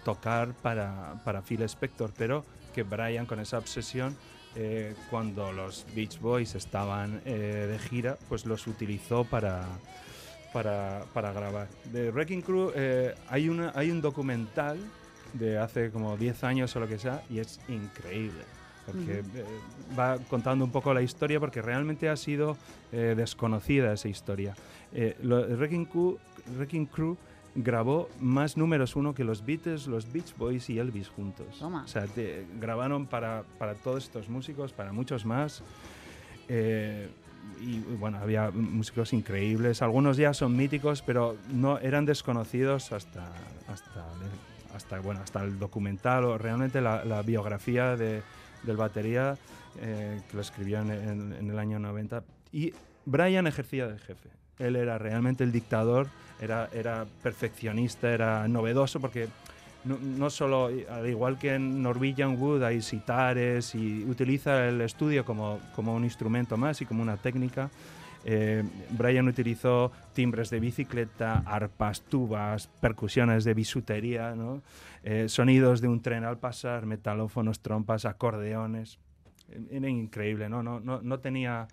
tocar 0.04 0.54
para, 0.62 1.16
para 1.24 1.42
Phil 1.42 1.62
Spector, 1.64 2.12
pero 2.18 2.46
que 2.74 2.84
Brian 2.84 3.26
con 3.26 3.40
esa 3.40 3.58
obsesión, 3.58 4.16
eh, 4.56 4.96
cuando 5.10 5.52
los 5.52 5.86
Beach 5.96 6.20
Boys 6.20 6.56
estaban 6.56 7.22
eh, 7.26 7.68
de 7.70 7.80
gira, 7.80 8.18
pues 8.30 8.46
los 8.46 8.68
utilizó 8.68 9.24
para, 9.24 9.66
para, 10.54 11.04
para 11.14 11.32
grabar. 11.34 11.68
De 11.92 12.12
Wrecking 12.12 12.42
Crew 12.42 12.72
eh, 12.76 13.14
hay, 13.30 13.50
una, 13.50 13.72
hay 13.76 13.92
un 13.92 14.02
documental 14.02 14.78
de 15.34 15.58
hace 15.58 15.92
como 15.92 16.18
10 16.18 16.44
años 16.44 16.76
o 16.76 16.80
lo 16.80 16.88
que 16.88 16.98
sea 16.98 17.22
y 17.30 17.40
es 17.40 17.60
increíble. 17.68 18.44
Porque 18.86 19.20
eh, 19.20 19.46
va 20.00 20.18
contando 20.30 20.64
un 20.64 20.72
poco 20.72 20.94
la 20.94 21.02
historia 21.02 21.40
porque 21.42 21.62
realmente 21.62 22.08
ha 22.08 22.16
sido 22.16 22.56
eh, 22.94 23.14
desconocida 23.18 23.92
esa 23.94 24.08
historia. 24.08 24.56
Eh, 24.94 25.18
lo- 25.22 25.46
Wrecking 25.46 25.86
Crew, 25.86 26.18
Wrecking 26.56 26.86
Crew 26.86 27.18
grabó 27.54 28.08
más 28.22 28.56
números 28.56 28.96
uno 28.96 29.14
que 29.14 29.26
los 29.26 29.46
Beatles, 29.46 29.88
los 29.88 30.10
Beach 30.14 30.34
Boys 30.38 30.70
y 30.70 30.80
Elvis 30.80 31.10
juntos. 31.10 31.58
Toma. 31.60 31.84
O 31.84 31.88
sea, 31.88 32.06
te- 32.06 32.46
grabaron 32.62 33.08
para, 33.08 33.44
para 33.60 33.74
todos 33.76 34.06
estos 34.06 34.30
músicos, 34.30 34.72
para 34.72 34.94
muchos 34.94 35.26
más. 35.26 35.62
Y 37.62 37.80
bueno, 37.80 38.18
había 38.20 38.52
músicos 38.52 39.14
increíbles. 39.14 39.82
Algunos 39.82 40.18
ya 40.18 40.34
son 40.34 40.56
míticos, 40.56 41.02
pero 41.02 41.38
no 41.52 41.80
eran 41.80 42.06
desconocidos 42.06 42.92
hasta, 42.92 43.28
hasta, 43.68 44.06
hasta, 44.76 45.00
bueno, 45.00 45.22
hasta 45.22 45.44
el 45.44 45.58
documental 45.60 46.26
o 46.26 46.38
realmente 46.38 46.82
la, 46.82 47.04
la 47.06 47.22
biografía 47.24 47.96
de, 47.96 48.22
del 48.64 48.78
batería 48.78 49.38
eh, 49.80 50.22
que 50.30 50.36
lo 50.36 50.42
escribió 50.42 50.80
en, 50.82 50.92
en- 50.92 51.34
en 51.34 51.50
el 51.50 51.60
año 51.60 51.80
90. 51.80 52.24
Y 52.52 52.74
Brian 53.06 53.48
ejercía 53.48 53.88
de 53.88 53.98
jefe. 54.00 54.30
Él 54.60 54.76
era 54.76 54.98
realmente 54.98 55.44
el 55.44 55.52
dictador, 55.52 56.08
era, 56.42 56.68
era 56.74 57.06
perfeccionista, 57.24 58.12
era 58.12 58.48
novedoso 58.48 59.00
porque 59.00 59.28
no, 59.88 59.98
no 60.00 60.30
solo, 60.30 60.70
al 60.90 61.08
igual 61.08 61.38
que 61.40 61.56
en 61.56 61.82
Norwegian 61.82 62.40
Wood 62.40 62.64
hay 62.64 62.82
sitares 62.82 63.74
y 63.76 64.04
utiliza 64.04 64.68
el 64.68 64.82
estudio 64.82 65.24
como, 65.26 65.60
como 65.76 65.96
un 65.96 66.04
instrumento 66.04 66.58
más 66.58 66.82
y 66.82 66.86
como 66.86 67.02
una 67.02 67.18
técnica. 67.18 67.70
eh, 68.26 68.64
Brian 68.92 69.28
utilizó 69.28 69.92
timbres 70.14 70.50
de 70.50 70.60
bicicleta, 70.60 71.44
arpas, 71.46 72.02
tubas, 72.02 72.68
percusiones 72.82 73.44
de 73.44 73.54
bisutería. 73.54 74.36
Eh, 75.04 75.30
sonidos 75.30 75.80
de 75.80 75.88
un 75.88 76.02
tren 76.02 76.26
al 76.26 76.38
pasar, 76.38 76.86
metalófonos, 76.86 77.62
trompas, 77.62 78.04
acordeones. 78.06 79.00
Eh, 79.50 79.62
Era 79.72 79.88
increíble, 79.88 80.50
¿no? 80.50 80.62
No, 80.62 80.80
no, 80.82 81.02
no 81.02 81.20
tenía 81.20 81.68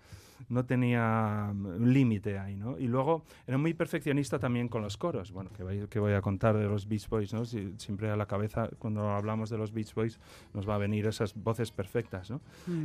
no 0.49 0.65
tenía 0.65 1.51
mm, 1.53 1.65
un 1.65 1.93
límite 1.93 2.37
ahí, 2.39 2.55
¿no? 2.55 2.77
Y 2.77 2.87
luego 2.87 3.23
era 3.47 3.57
muy 3.57 3.73
perfeccionista 3.73 4.37
también 4.39 4.67
con 4.67 4.81
los 4.81 4.97
coros, 4.97 5.31
bueno, 5.31 5.49
que 5.55 5.63
voy, 5.63 5.87
que 5.87 5.99
voy 5.99 6.13
a 6.13 6.21
contar 6.21 6.55
de 6.57 6.65
los 6.65 6.87
Beach 6.87 7.07
Boys, 7.09 7.33
¿no? 7.33 7.45
Si- 7.45 7.73
siempre 7.77 8.09
a 8.11 8.15
la 8.15 8.25
cabeza, 8.25 8.69
cuando 8.79 9.09
hablamos 9.09 9.49
de 9.49 9.57
los 9.57 9.71
Beach 9.73 9.93
Boys, 9.93 10.19
nos 10.53 10.67
va 10.67 10.75
a 10.75 10.77
venir 10.77 11.07
esas 11.07 11.33
voces 11.35 11.71
perfectas, 11.71 12.29
¿no? 12.29 12.41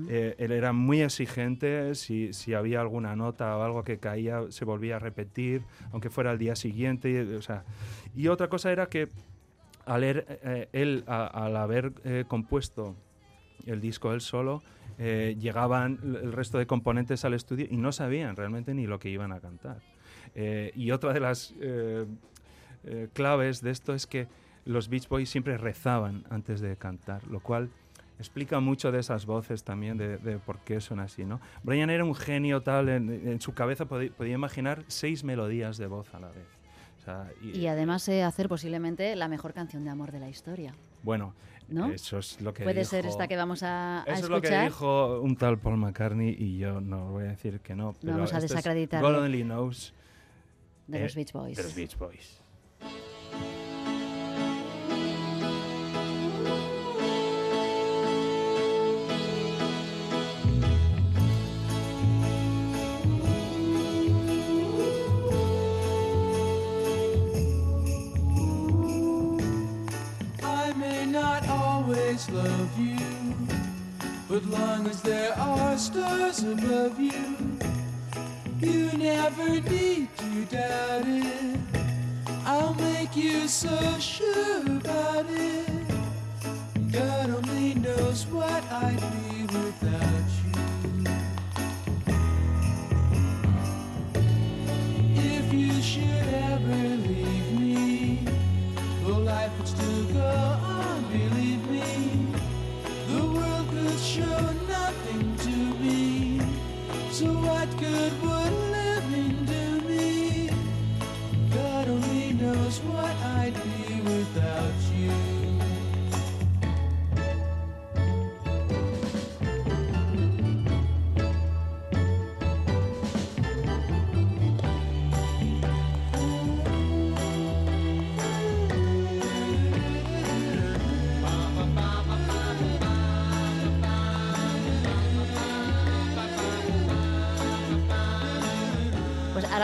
Eh, 0.08 0.34
él 0.38 0.52
era 0.52 0.72
muy 0.72 1.00
exigente, 1.02 1.94
si, 1.94 2.32
si 2.32 2.54
había 2.54 2.80
alguna 2.80 3.14
nota 3.16 3.56
o 3.56 3.62
algo 3.62 3.84
que 3.84 3.98
caía, 3.98 4.42
se 4.50 4.64
volvía 4.64 4.96
a 4.96 4.98
repetir, 4.98 5.62
aunque 5.92 6.10
fuera 6.10 6.30
al 6.30 6.38
día 6.38 6.56
siguiente, 6.56 7.10
y, 7.10 7.16
o 7.34 7.42
sea... 7.42 7.64
Y 8.16 8.28
otra 8.28 8.48
cosa 8.48 8.72
era 8.72 8.86
que 8.86 9.08
al 9.86 10.02
er- 10.02 10.24
eh, 10.42 10.68
él, 10.72 11.04
a- 11.06 11.26
al 11.26 11.56
haber 11.56 11.92
eh, 12.04 12.24
compuesto 12.26 12.94
el 13.66 13.80
disco 13.80 14.12
él 14.12 14.20
solo, 14.20 14.62
eh, 15.02 15.34
llegaban 15.40 15.98
el 16.02 16.30
resto 16.30 16.58
de 16.58 16.66
componentes 16.66 17.24
al 17.24 17.32
estudio 17.32 17.66
y 17.70 17.78
no 17.78 17.90
sabían 17.90 18.36
realmente 18.36 18.74
ni 18.74 18.86
lo 18.86 18.98
que 18.98 19.08
iban 19.08 19.32
a 19.32 19.40
cantar. 19.40 19.80
Eh, 20.34 20.72
y 20.76 20.90
otra 20.90 21.14
de 21.14 21.20
las 21.20 21.54
eh, 21.58 22.04
claves 23.14 23.62
de 23.62 23.70
esto 23.70 23.94
es 23.94 24.06
que 24.06 24.28
los 24.66 24.90
Beach 24.90 25.08
Boys 25.08 25.30
siempre 25.30 25.56
rezaban 25.56 26.24
antes 26.28 26.60
de 26.60 26.76
cantar, 26.76 27.26
lo 27.28 27.40
cual 27.40 27.70
explica 28.18 28.60
mucho 28.60 28.92
de 28.92 29.00
esas 29.00 29.24
voces 29.24 29.64
también, 29.64 29.96
de, 29.96 30.18
de 30.18 30.36
por 30.36 30.58
qué 30.58 30.82
son 30.82 31.00
así. 31.00 31.24
¿no? 31.24 31.40
Brian 31.62 31.88
era 31.88 32.04
un 32.04 32.14
genio 32.14 32.60
tal, 32.60 32.90
en, 32.90 33.40
su 33.40 33.54
cabeza 33.54 33.86
podía 33.86 34.34
imaginar 34.34 34.84
seis 34.88 35.24
melodías 35.24 35.78
de 35.78 35.86
voz 35.86 36.12
a 36.12 36.20
la 36.20 36.28
vez. 36.28 36.59
O 37.00 37.02
sea, 37.02 37.30
Y 37.42 37.66
además 37.66 38.06
eh, 38.08 38.22
hacer 38.22 38.48
posiblemente 38.48 39.16
la 39.16 39.26
mejor 39.28 39.54
canción 39.54 39.84
de 39.84 39.90
amor 39.90 40.12
de 40.12 40.20
la 40.20 40.28
historia. 40.28 40.74
Bueno, 41.02 41.32
¿No? 41.68 41.90
eso 41.90 42.18
es 42.18 42.40
lo 42.42 42.52
que 42.52 42.62
Puede 42.64 42.84
ser 42.84 43.06
esta 43.06 43.26
que 43.26 43.36
vamos 43.36 43.62
a, 43.62 44.02
a 44.02 44.04
Eso 44.04 44.24
es 44.24 44.28
lo 44.30 44.40
que 44.40 44.48
escuchar. 44.48 44.64
dijo 44.66 45.20
un 45.20 45.36
tal 45.36 45.58
Paul 45.58 45.78
McCartney 45.78 46.36
y 46.38 46.58
yo 46.58 46.80
no 46.80 47.10
voy 47.12 47.24
a 47.24 47.28
decir 47.28 47.60
que 47.60 47.74
no. 47.74 47.94
pero 48.00 48.14
vamos 48.14 48.32
a 48.32 48.36
esto 48.36 48.46
es 48.46 48.50
desacreditarlo. 48.50 49.08
God 49.08 49.22
Only 49.24 49.42
Knows 49.44 49.94
de 50.88 50.98
eh, 50.98 51.02
los 51.04 51.14
Beach 51.14 51.32
Boys. 51.32 51.56
de 51.56 51.62
los 51.62 51.74
Beach 51.74 51.96
Boys. 51.96 52.40
You, 72.78 72.98
but 74.28 74.44
long 74.46 74.86
as 74.86 75.02
there 75.02 75.32
are 75.38 75.76
stars 75.78 76.42
above 76.42 76.98
you, 76.98 77.58
you 78.60 78.90
never 78.96 79.60
need 79.60 80.08
to 80.16 80.44
doubt 80.46 81.04
it. 81.06 81.60
I'll 82.44 82.74
make 82.74 83.16
you 83.16 83.48
so 83.48 83.98
sure 83.98 84.62
about 84.66 85.26
it. 85.28 85.68
God 86.92 87.30
only 87.30 87.74
knows 87.74 88.26
what 88.26 88.64
I'd 88.72 89.00
be 89.00 89.42
without 89.44 90.24
you. 90.44 90.50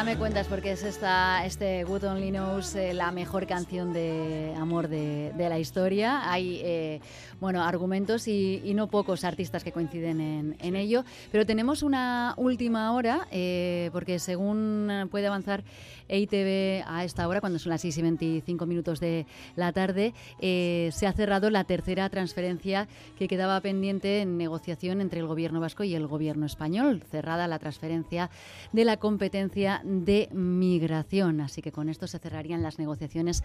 Me 0.07 0.17
cuentas 0.17 0.47
porque 0.47 0.71
es 0.71 0.85
esta, 0.85 1.45
este 1.45 1.83
Good 1.83 2.05
Only 2.05 2.31
Knows 2.31 2.77
eh, 2.77 2.95
la 2.95 3.11
mejor 3.11 3.45
canción 3.49 3.93
de 3.93 4.55
amor 4.57 4.87
de, 4.87 5.33
de 5.37 5.49
la 5.49 5.59
historia. 5.59 6.31
Hay 6.31 6.61
eh, 6.63 7.01
bueno, 7.41 7.65
argumentos 7.65 8.29
y, 8.29 8.63
y 8.65 8.75
no 8.75 8.87
pocos 8.87 9.25
artistas 9.25 9.65
que 9.65 9.73
coinciden 9.73 10.21
en, 10.21 10.57
en 10.61 10.77
ello. 10.77 11.05
Pero 11.33 11.45
tenemos 11.45 11.83
una 11.83 12.35
última 12.37 12.93
hora 12.93 13.27
eh, 13.33 13.91
porque 13.93 14.21
según 14.21 15.09
puede 15.11 15.27
avanzar 15.27 15.65
EITV 16.09 16.85
a 16.87 17.05
esta 17.05 17.27
hora, 17.29 17.41
cuando 17.41 17.59
son 17.59 17.71
las 17.71 17.81
6 17.81 17.99
y 17.99 18.03
25 18.03 18.67
minutos 18.67 19.01
de 19.01 19.27
la 19.55 19.73
tarde, 19.73 20.15
eh, 20.41 20.91
se 20.93 21.07
ha 21.07 21.13
cerrado 21.13 21.51
la 21.51 21.65
tercera 21.65 22.09
transferencia 22.09 22.89
que 23.19 23.29
quedaba 23.29 23.61
pendiente 23.61 24.21
en 24.21 24.39
negociación 24.39 25.01
entre 25.01 25.21
el 25.21 25.27
gobierno 25.27 25.61
vasco 25.61 25.85
y 25.85 25.95
el 25.95 26.07
gobierno 26.07 26.47
español. 26.47 27.03
Cerrada 27.11 27.49
la 27.49 27.59
transferencia 27.59 28.31
de 28.73 28.85
la 28.85 28.99
competencia 28.99 29.81
de 29.85 30.29
migración. 30.33 31.41
Así 31.41 31.63
que 31.63 31.73
con 31.73 31.89
esto 31.89 32.07
se 32.07 32.19
cerrarían 32.19 32.63
las 32.63 32.79
negociaciones 32.79 33.43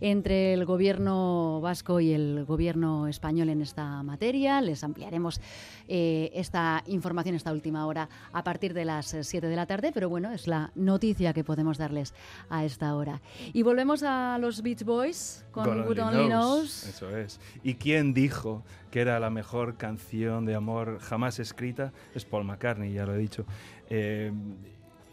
entre 0.00 0.52
el 0.52 0.64
gobierno 0.64 1.60
vasco 1.60 2.00
y 2.00 2.12
el 2.12 2.44
gobierno 2.44 3.08
español 3.08 3.48
en 3.48 3.62
esta 3.62 4.02
materia. 4.02 4.60
Les 4.60 4.84
ampliaremos 4.84 5.40
eh, 5.88 6.30
esta 6.34 6.82
información, 6.86 7.34
esta 7.34 7.52
última 7.52 7.86
hora, 7.86 8.08
a 8.32 8.44
partir 8.44 8.74
de 8.74 8.84
las 8.84 9.16
7 9.20 9.46
de 9.46 9.56
la 9.56 9.66
tarde, 9.66 9.90
pero 9.92 10.08
bueno, 10.08 10.32
es 10.32 10.46
la 10.46 10.70
noticia 10.74 11.32
que 11.32 11.44
podemos 11.44 11.78
darles 11.78 12.03
a 12.50 12.64
esta 12.64 12.94
hora. 12.94 13.20
Y 13.52 13.62
volvemos 13.62 14.02
a 14.02 14.36
los 14.38 14.62
Beach 14.62 14.84
Boys 14.84 15.44
con 15.52 15.64
God 15.64 15.86
Good 15.86 15.98
Only 16.00 16.18
Only 16.18 16.26
Knows. 16.26 16.82
Knows. 16.82 16.86
Eso 16.88 17.16
es. 17.16 17.40
¿Y 17.62 17.74
quién 17.74 18.12
dijo 18.12 18.64
que 18.90 19.00
era 19.00 19.20
la 19.20 19.30
mejor 19.30 19.76
canción 19.76 20.44
de 20.44 20.54
amor 20.54 20.98
jamás 21.00 21.38
escrita? 21.38 21.92
Es 22.14 22.24
Paul 22.24 22.44
McCartney, 22.44 22.92
ya 22.92 23.06
lo 23.06 23.14
he 23.14 23.18
dicho. 23.18 23.46
Eh, 23.88 24.32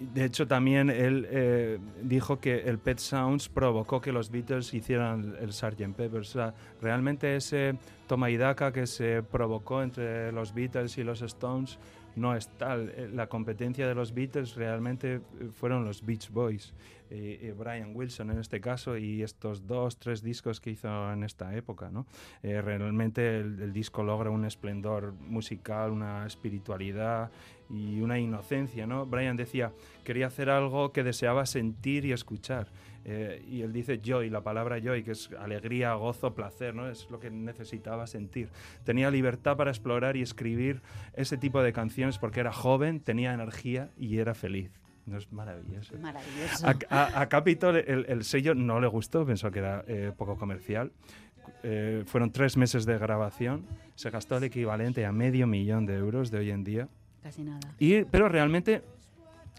de 0.02 0.26
hecho, 0.26 0.48
también 0.48 0.90
él 0.90 1.28
eh, 1.30 1.78
dijo 2.02 2.40
que 2.40 2.62
el 2.62 2.80
Pet 2.80 2.98
Sounds 2.98 3.50
provocó 3.50 4.02
que 4.02 4.12
los 4.12 4.32
Beatles 4.32 4.74
hicieran 4.74 5.36
el 5.40 5.54
Sgt. 5.54 5.94
Pepper. 5.96 6.22
O 6.22 6.24
sea, 6.24 6.56
realmente 6.82 7.36
ese 7.36 7.76
toma 8.08 8.32
y 8.32 8.38
daca 8.38 8.72
que 8.72 8.88
se 8.88 9.22
provocó 9.22 9.84
entre 9.84 10.32
los 10.32 10.56
Beatles 10.56 10.98
y 10.98 11.04
los 11.04 11.22
Stones 11.22 11.78
no 12.16 12.36
es 12.36 12.48
tal. 12.58 12.90
Eh, 12.96 13.10
La 13.14 13.28
competencia 13.28 13.88
de 13.88 13.96
los 13.96 14.14
Beatles 14.14 14.56
realmente 14.56 15.16
eh, 15.16 15.22
fueron 15.54 15.86
los 15.86 16.06
Beach 16.06 16.30
Boys. 16.30 16.74
eh, 17.14 17.54
Brian 17.58 17.94
Wilson 17.94 18.32
en 18.32 18.40
este 18.40 18.62
caso 18.62 18.96
y 18.98 19.22
estos 19.22 19.68
dos, 19.68 19.98
tres 19.98 20.24
discos 20.24 20.62
que 20.62 20.70
hizo 20.70 21.12
en 21.12 21.24
esta 21.24 21.54
época. 21.56 21.90
¿no? 21.92 22.06
Realmente 22.42 23.40
el, 23.40 23.62
el 23.62 23.74
disco 23.74 24.02
logra 24.02 24.30
un 24.30 24.46
esplendor 24.46 25.14
musical, 25.28 25.92
una 25.92 26.26
espiritualidad 26.26 27.30
y 27.70 28.00
una 28.00 28.18
inocencia. 28.18 28.88
¿no? 28.88 29.06
Brian 29.06 29.36
decía, 29.36 29.74
quería 30.06 30.28
hacer 30.28 30.50
algo 30.50 30.94
que 30.94 31.04
deseaba 31.04 31.46
sentir 31.46 32.06
y 32.06 32.14
escuchar. 32.14 32.68
Eh, 33.04 33.44
y 33.50 33.62
él 33.62 33.74
dice 33.74 34.00
joy, 34.04 34.30
la 34.30 34.42
palabra 34.42 34.80
joy, 34.80 35.04
que 35.04 35.12
es 35.12 35.30
alegría, 35.40 35.94
gozo, 35.96 36.36
placer, 36.36 36.76
¿no? 36.76 36.88
Es 36.88 37.08
lo 37.10 37.20
que 37.20 37.32
necesitaba 37.32 38.06
sentir. 38.06 38.50
Tenía 38.84 39.10
libertad 39.10 39.58
para 39.58 39.72
explorar 39.72 40.16
y 40.18 40.22
escribir 40.22 40.82
ese 41.14 41.38
tipo 41.38 41.64
de 41.64 41.74
canciones 41.74 42.18
porque 42.20 42.40
era 42.42 42.52
joven, 42.54 43.00
tenía 43.00 43.34
energía 43.34 43.90
y 43.98 44.18
era 44.20 44.34
feliz. 44.36 44.70
No 45.08 45.18
es 45.18 45.32
maravilloso. 45.34 45.96
Maravilloso. 46.00 46.68
A, 46.68 46.76
a- 46.90 47.22
a 47.22 47.28
Capitol 47.30 47.76
el, 47.78 48.06
el 48.08 48.24
sello 48.24 48.54
no 48.54 48.80
le 48.80 48.86
gustó, 48.88 49.26
pensó 49.26 49.50
que 49.50 49.60
era 49.60 49.84
eh, 49.88 50.12
poco 50.16 50.38
comercial. 50.38 50.92
Eh, 51.64 52.04
fueron 52.06 52.32
tres 52.32 52.56
meses 52.56 52.86
de 52.86 52.98
grabación, 53.00 53.66
se 53.96 54.10
gastó 54.12 54.38
el 54.38 54.44
equivalente 54.44 55.06
a 55.06 55.12
medio 55.12 55.48
millón 55.48 55.86
de 55.88 55.96
euros 55.96 56.30
de 56.30 56.38
hoy 56.38 56.52
en 56.52 56.64
día. 56.64 56.88
Casi 57.24 57.42
nada. 57.44 57.60
Y, 57.80 58.04
pero 58.06 58.30
realmente 58.30 58.84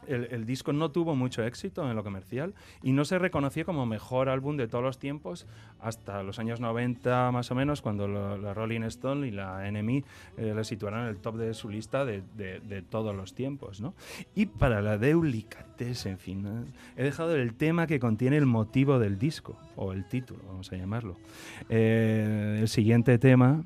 el, 0.06 0.28
el 0.30 0.46
disco 0.46 0.72
no 0.72 0.90
tuvo 0.90 1.14
mucho 1.14 1.42
éxito 1.44 1.88
en 1.88 1.96
lo 1.96 2.02
comercial 2.04 2.54
y 2.82 2.92
no 2.92 3.04
se 3.04 3.18
reconoció 3.18 3.64
como 3.64 3.86
mejor 3.86 4.28
álbum 4.28 4.56
de 4.56 4.68
todos 4.68 4.82
los 4.84 4.98
tiempos 4.98 5.46
hasta 5.80 6.22
los 6.22 6.38
años 6.38 6.60
90 6.60 7.30
más 7.32 7.50
o 7.50 7.54
menos, 7.54 7.82
cuando 7.82 8.06
lo- 8.08 8.36
la 8.38 8.54
Rolling 8.54 8.82
Stone 8.82 9.26
y 9.26 9.30
la 9.30 9.68
NME 9.70 10.04
eh, 10.36 10.52
le 10.54 10.64
situaron 10.64 11.00
en 11.02 11.06
el 11.08 11.16
top 11.18 11.36
de 11.36 11.54
su 11.54 11.68
lista 11.68 12.04
de, 12.04 12.22
de- 12.36 12.60
de 12.60 12.82
todos 12.82 13.14
los 13.14 13.34
tiempos. 13.34 13.80
¿no? 13.80 13.94
Y 14.34 14.46
para 14.46 14.80
la 14.82 14.98
Deulicatessen 14.98 16.18
final, 16.18 16.66
he 16.96 17.02
dejado 17.04 17.34
el 17.36 17.54
tema 17.54 17.86
que 17.86 17.98
contiene 18.00 18.36
el 18.36 18.46
motivo 18.46 18.98
del 18.98 19.18
disco, 19.18 19.56
o 19.76 19.92
el 19.92 20.06
título, 20.08 20.40
vamos 20.46 20.70
a 20.72 20.76
llamarlo. 20.76 21.16
Eh, 21.68 22.58
el 22.60 22.68
siguiente 22.68 23.18
tema, 23.18 23.62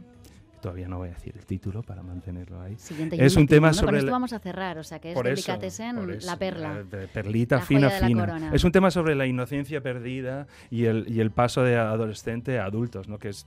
todavía 0.66 0.88
no 0.88 0.98
voy 0.98 1.10
a 1.10 1.12
decir 1.12 1.32
el 1.36 1.46
título 1.46 1.84
para 1.84 2.02
mantenerlo 2.02 2.60
ahí. 2.60 2.74
Siguiente 2.76 3.24
Es 3.24 3.36
un 3.36 3.46
tema 3.46 3.72
sobre 3.72 3.86
Con 3.86 3.96
esto 3.98 4.10
vamos 4.10 4.32
a 4.32 4.40
cerrar, 4.40 4.78
o 4.78 4.82
sea 4.82 4.98
que 4.98 5.10
es 5.10 5.14
por 5.14 5.28
eso, 5.28 5.46
Delicatessen, 5.46 5.94
por 5.94 6.10
eso, 6.10 6.26
la 6.26 6.36
perla. 6.36 6.74
la 6.74 6.82
de 6.82 7.06
perlita 7.06 7.56
La 7.56 7.62
fina, 7.62 7.88
la 7.88 7.90
fina. 7.90 8.50
Es 8.52 8.64
un 8.64 8.72
tema 8.72 8.90
sobre 8.90 9.14
la 9.14 9.26
inocencia 9.26 9.80
perdida 9.80 10.48
y 10.68 10.86
el, 10.86 11.06
y 11.08 11.20
el 11.20 11.30
paso 11.30 11.62
de 11.62 11.76
adolescente 11.76 12.58
a 12.58 12.64
adultos, 12.64 13.08
¿no? 13.08 13.20
Que 13.20 13.28
es, 13.28 13.46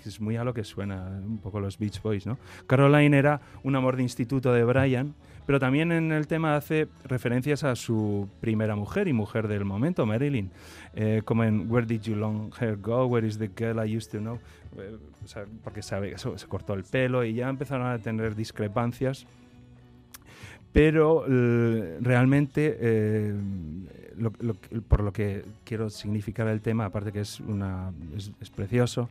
que 0.00 0.08
es 0.08 0.20
muy 0.20 0.36
a 0.36 0.44
lo 0.44 0.54
que 0.54 0.62
suena 0.62 1.20
un 1.26 1.38
poco 1.38 1.58
los 1.58 1.76
Beach 1.76 2.00
Boys, 2.02 2.24
¿no? 2.24 2.38
Caroline 2.68 3.18
era 3.18 3.40
un 3.64 3.74
amor 3.74 3.96
de 3.96 4.02
instituto 4.02 4.52
de 4.52 4.62
Brian, 4.62 5.16
pero 5.50 5.58
también 5.58 5.90
en 5.90 6.12
el 6.12 6.28
tema 6.28 6.54
hace 6.54 6.86
referencias 7.02 7.64
a 7.64 7.74
su 7.74 8.28
primera 8.40 8.76
mujer 8.76 9.08
y 9.08 9.12
mujer 9.12 9.48
del 9.48 9.64
momento, 9.64 10.06
Marilyn, 10.06 10.48
eh, 10.94 11.22
como 11.24 11.42
en 11.42 11.68
Where 11.68 11.88
Did 11.88 12.02
You 12.02 12.14
Long 12.14 12.52
Hair 12.56 12.76
Go? 12.76 13.06
Where 13.06 13.26
is 13.26 13.36
the 13.36 13.48
girl 13.48 13.84
I 13.84 13.96
used 13.96 14.12
to 14.12 14.18
know? 14.18 14.38
Eh, 14.78 14.96
o 15.24 15.26
sea, 15.26 15.46
porque 15.64 15.82
sabe, 15.82 16.12
eso, 16.12 16.38
se 16.38 16.46
cortó 16.46 16.74
el 16.74 16.84
pelo 16.84 17.24
y 17.24 17.34
ya 17.34 17.48
empezaron 17.48 17.88
a 17.88 17.98
tener 17.98 18.36
discrepancias 18.36 19.26
pero 20.72 21.24
eh, 21.28 21.98
realmente 22.00 22.76
eh, 22.80 23.34
lo- 24.18 24.32
lo- 24.38 24.54
por 24.86 25.02
lo 25.02 25.12
que 25.12 25.44
quiero 25.64 25.90
significar 25.90 26.46
el 26.46 26.60
tema, 26.60 26.84
aparte 26.84 27.10
que 27.10 27.22
es, 27.22 27.40
una, 27.40 27.90
es, 28.16 28.30
es 28.40 28.50
precioso, 28.50 29.08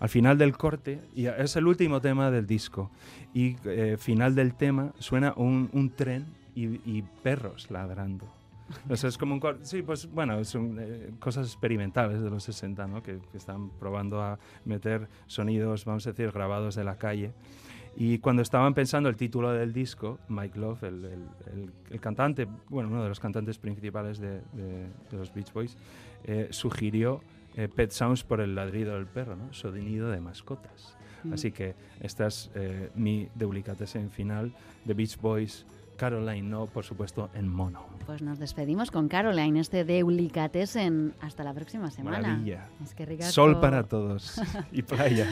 al 0.00 0.08
final 0.08 0.36
del 0.38 0.56
corte, 0.56 1.00
y 1.14 1.26
es 1.26 1.54
el 1.56 1.66
último 1.66 2.00
tema 2.00 2.30
del 2.30 2.46
disco, 2.46 2.90
y 3.32 3.56
eh, 3.64 3.96
final 3.98 4.34
del 4.34 4.54
tema 4.54 4.92
suena 4.98 5.34
un, 5.36 5.70
un 5.72 5.90
tren 5.90 6.26
y, 6.54 6.80
y 6.90 7.02
perros 7.22 7.70
ladrando. 7.70 8.26
O 8.88 8.96
sea, 8.96 9.08
es 9.08 9.18
como 9.18 9.34
un 9.34 9.40
corte, 9.40 9.64
sí, 9.66 9.82
pues 9.82 10.08
bueno, 10.12 10.42
son 10.44 10.76
eh, 10.80 11.10
cosas 11.18 11.46
experimentales 11.48 12.22
de 12.22 12.30
los 12.30 12.44
60, 12.44 12.86
¿no? 12.86 13.02
Que, 13.02 13.18
que 13.30 13.36
están 13.36 13.68
probando 13.70 14.22
a 14.22 14.38
meter 14.64 15.08
sonidos, 15.26 15.84
vamos 15.84 16.06
a 16.06 16.10
decir, 16.10 16.30
grabados 16.30 16.76
de 16.76 16.84
la 16.84 16.96
calle. 16.96 17.32
Y 17.96 18.18
cuando 18.18 18.42
estaban 18.42 18.72
pensando 18.72 19.08
el 19.08 19.16
título 19.16 19.50
del 19.52 19.72
disco, 19.72 20.20
Mike 20.28 20.56
Love, 20.56 20.84
el, 20.84 21.04
el- 21.04 21.12
el- 21.52 21.70
el 21.90 22.00
cantante, 22.00 22.46
bueno, 22.68 22.88
uno 22.88 23.02
de 23.02 23.08
los 23.08 23.18
cantantes 23.18 23.58
principales 23.58 24.20
de, 24.20 24.40
de- 24.52 24.86
de 25.10 25.16
los 25.16 25.34
Beach 25.34 25.52
Boys, 25.52 25.76
eh, 26.22 26.46
sugirió 26.50 27.20
eh, 27.56 27.68
Pet 27.68 27.90
Sounds 27.90 28.24
por 28.24 28.40
el 28.40 28.54
ladrido 28.54 28.94
del 28.94 29.06
perro, 29.06 29.36
¿no? 29.36 29.52
Sonido 29.52 30.10
de 30.10 30.20
mascotas. 30.20 30.96
Mm. 31.24 31.32
Así 31.32 31.52
que 31.52 31.74
esta 32.00 32.26
es 32.26 32.50
eh, 32.54 32.90
mi 32.94 33.28
en 33.94 34.10
final 34.10 34.52
de 34.84 34.94
Beach 34.94 35.18
Boys. 35.18 35.66
Caroline, 35.96 36.48
no, 36.48 36.64
por 36.66 36.82
supuesto, 36.82 37.28
en 37.34 37.46
mono. 37.46 37.84
Pues 38.06 38.22
nos 38.22 38.38
despedimos 38.38 38.90
con 38.90 39.08
Caroline, 39.08 39.60
este 39.60 39.84
Deulicatessen. 39.84 41.12
Hasta 41.20 41.44
la 41.44 41.52
próxima 41.52 41.90
semana. 41.90 42.20
Maravilla. 42.20 42.68
Es 42.82 42.94
que. 42.94 43.22
Sol 43.24 43.60
para 43.60 43.82
todos 43.82 44.40
y 44.72 44.80
playa. 44.80 45.26